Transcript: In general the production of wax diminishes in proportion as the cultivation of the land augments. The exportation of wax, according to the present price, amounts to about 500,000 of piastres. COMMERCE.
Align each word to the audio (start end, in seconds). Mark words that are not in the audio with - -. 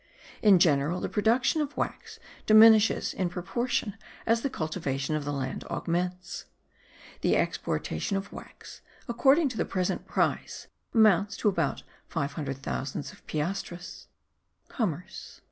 In 0.41 0.57
general 0.57 0.99
the 0.99 1.09
production 1.09 1.61
of 1.61 1.77
wax 1.77 2.17
diminishes 2.47 3.13
in 3.13 3.29
proportion 3.29 3.97
as 4.25 4.41
the 4.41 4.49
cultivation 4.49 5.15
of 5.15 5.25
the 5.25 5.31
land 5.31 5.63
augments. 5.65 6.45
The 7.21 7.37
exportation 7.37 8.17
of 8.17 8.33
wax, 8.33 8.81
according 9.07 9.49
to 9.49 9.57
the 9.57 9.63
present 9.65 10.07
price, 10.07 10.65
amounts 10.91 11.37
to 11.37 11.49
about 11.49 11.83
500,000 12.07 13.11
of 13.11 13.27
piastres. 13.27 14.07
COMMERCE. 14.69 15.39